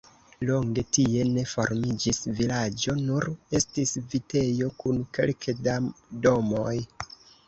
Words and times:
Longe 0.49 0.83
tie 0.95 1.25
ne 1.33 1.41
formiĝis 1.49 2.21
vilaĝo, 2.39 2.95
nur 3.09 3.27
estis 3.59 3.93
vitejo 4.15 4.71
kun 4.85 4.97
kelke 5.19 5.55
da 5.69 5.77
domoj. 6.25 6.73